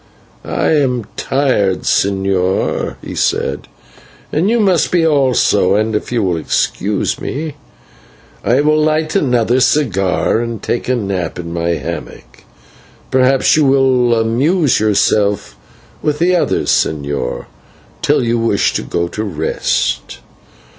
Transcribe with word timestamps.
"I 0.43 0.69
am 0.77 1.05
tired, 1.15 1.81
señor," 1.81 2.95
he 3.03 3.13
said, 3.13 3.67
"as 4.33 4.41
you 4.43 4.59
must 4.59 4.91
be 4.91 5.05
also, 5.05 5.75
and, 5.75 5.95
if 5.95 6.11
you 6.11 6.23
will 6.23 6.37
excuse 6.37 7.19
me, 7.21 7.53
I 8.43 8.61
will 8.61 8.81
light 8.81 9.15
another 9.15 9.59
cigar 9.59 10.39
and 10.39 10.59
take 10.59 10.89
a 10.89 10.95
nap 10.95 11.37
in 11.37 11.53
my 11.53 11.75
hammock. 11.75 12.43
Perhaps 13.11 13.55
you 13.55 13.63
will 13.63 14.15
amuse 14.19 14.79
yourself 14.79 15.55
with 16.01 16.17
the 16.17 16.35
others, 16.35 16.71
señor, 16.71 17.45
till 18.01 18.23
you 18.23 18.39
wish 18.39 18.73
to 18.73 18.81
go 18.81 19.07
to 19.09 19.23
rest." 19.23 20.17